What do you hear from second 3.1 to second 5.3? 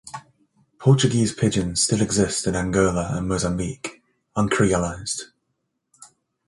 and Mozambique, uncreolized.